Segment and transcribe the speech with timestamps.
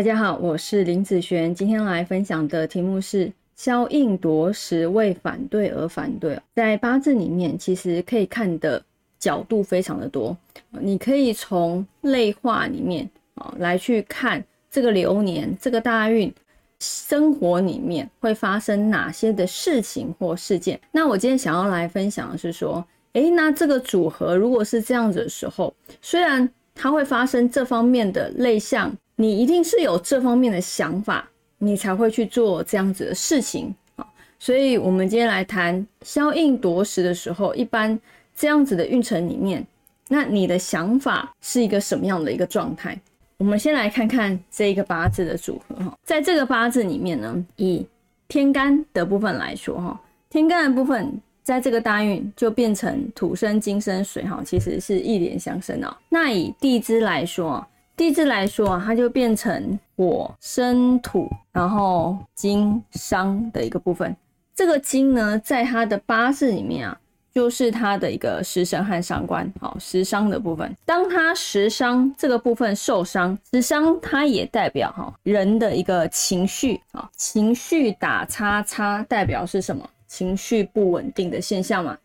[0.00, 6.40] 大家好，我是林子璇，今天来分享的题目是消应夺食，为反对而反对。
[6.54, 8.82] 在八字里面，其实可以看的
[9.18, 10.34] 角度非常的多，
[10.70, 16.32] 你可以从类化里面啊来去看这个流年、这个大运
[16.78, 20.80] 生活里面会发生哪些的事情或事件。
[20.90, 22.82] 那我今天想要来分享的是说，
[23.12, 28.90] 诶，那这个组合如果是这样子的时候，虽然它会发生这方面的类象。
[29.20, 31.28] 你一定是有这方面的想法，
[31.58, 34.06] 你才会去做这样子的事情啊。
[34.38, 38.00] 所以，我们今天来谈消应夺食的时候，一般
[38.34, 39.62] 这样子的运程里面，
[40.08, 42.98] 那你的想法是一个什么样的一个状态？
[43.36, 45.94] 我们先来看看这一个八字的组合哈。
[46.02, 47.86] 在这个八字里面呢，以
[48.26, 50.00] 天干的部分来说哈，
[50.30, 55.94] 天干的部分在这个大运就变成土生金生水哈，其实是一连相生哦。
[56.08, 57.62] 那以地支来说。
[58.00, 64.16] 地支来说啊，它就变成火生土，然后金伤的一个部分。
[64.54, 66.98] 这个金呢，在它的八字里面啊，
[67.30, 70.74] 就是它的一个食神和伤官，好食伤的部分。
[70.86, 79.86] 当它食伤这个部分受伤，食伤它也代表哈人的一个情绪啊，情绪打叉叉代表是什么？
[80.06, 81.98] 情绪不稳定的现象嘛。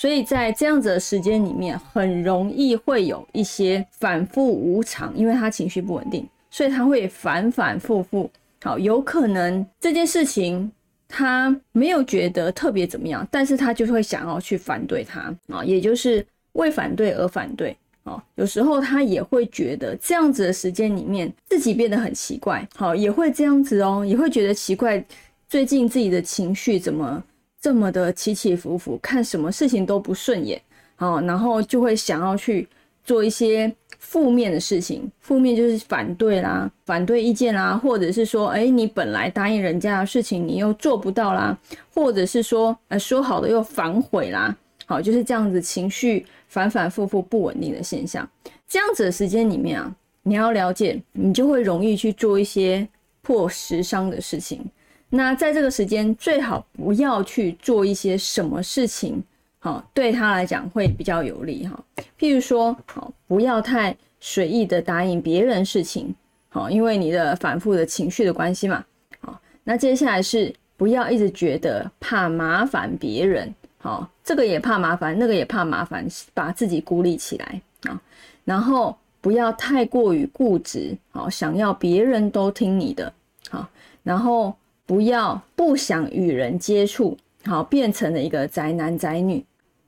[0.00, 8.30] 所以在这样子的时间里面，很容易会有一些反复无常，因为他情绪不稳定，所以他会反反复复。
[8.62, 10.72] 好，有可能这件事情
[11.06, 18.24] 他没有觉得特别怎么样，但是他就会想要去反对他啊，也就是为反对而反对啊。
[18.36, 25.04] 有时候他也会觉得这样子的时间里面自己变得很奇怪，好，也会这样子哦，也会觉得奇怪，
[25.46, 27.22] 最近自己的情绪怎么？
[27.60, 30.60] 这么的起起伏伏，看什么事情都不顺眼，
[30.96, 32.66] 好，然后就会想要去
[33.04, 41.56] 做一些负面的事情，负面就是反对啦，反对意见啦，或者是说，哎，你本来答应人家的事情，你又做不到啦，
[41.92, 44.56] 或者是说，呃，说好的又反悔啦，
[44.86, 48.26] 好，就是这样子情绪反反复复不稳定的现象。
[48.66, 52.88] 这样子的时间里面啊，你要了解，你就会容易去做一些
[53.20, 54.64] 破时伤的事情。
[55.12, 59.20] 那在这个时间，最好不要去做一些什么事情，
[59.58, 61.76] 好，对他来讲会比较有利哈。
[62.16, 66.14] 譬如说，好，不要太随意的答应别人事情，
[66.48, 68.84] 好，因为你的反复的情绪的关系嘛。
[69.20, 78.00] 好，那接下来是不要一直觉得怕麻烦别人，好，这个也怕麻烦，那个也怕麻烦，把自己孤立起来啊。
[78.44, 83.12] 然后不要太过于固执，好，想要别人都听你的，
[83.50, 83.68] 好，
[84.04, 84.54] 然后。
[84.90, 89.40] 不要不想与人接触，好变成了一个宅男宅女。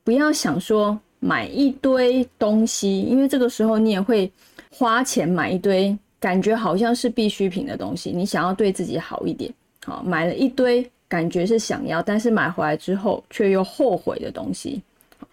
[0.05, 4.31] 不要想说买一堆东西，因为这个时候你也会
[4.71, 8.13] 花钱买一堆，感觉好像是必需品的东西。
[8.13, 9.53] 你想要对自己好一点，
[9.85, 14.81] 好买了一堆，感觉是想要，但是买回来之后却又后悔的东西。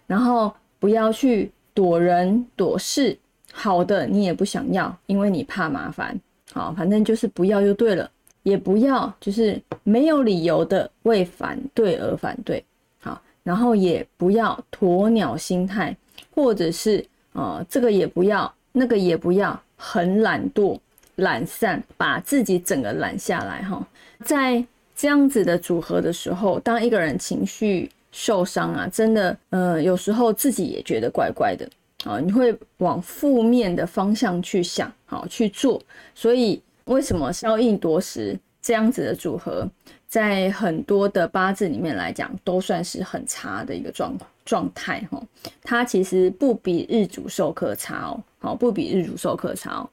[0.04, 3.16] 然后不要去躲人躲事，
[3.52, 6.20] 好的你也不想要，因为你怕麻烦。
[6.52, 8.10] 好，反正就是不要就对了。
[8.42, 12.64] 也不要就是没有理由的为反对而反对，
[13.00, 15.94] 好，然后也不要鸵鸟心态，
[16.34, 20.78] 或者是呃这个也不要，那个也不要，很懒惰、
[21.16, 23.86] 懒散，把自己整个懒下来哈。
[24.24, 24.64] 在
[24.96, 31.68] 这样子的组合的时候，当一个人情绪受伤啊，真的呃有时候自己也觉得怪怪的
[32.04, 35.78] 啊，你会往负面的方向去想，好去做，
[36.14, 36.62] 所以。
[36.90, 39.66] 为什么消应夺食这样子的组合，
[40.08, 44.12] 在很多的八字里面来讲，都算是很差的一个状
[44.44, 45.22] 状态哈？
[45.62, 49.88] 它其实不比日主受克差哦，好，不比日主受克差哦。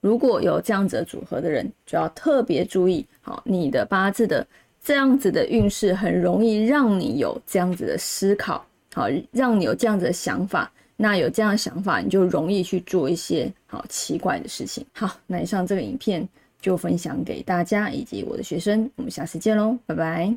[0.00, 4.44] 如果有这样子的组合的人，就要特别注意，好，你的八字的
[4.82, 10.68] 这样子的运势，很容易让你有这样子的思考，好，让你有这样子的想法。
[11.02, 14.84] 那有这样的想法，你就容易去做一些好奇怪的事情。
[14.92, 16.28] 好，那以上这个影片
[16.60, 20.28] 就分享给大家以及我的学生，我们下次见喽，拜拜。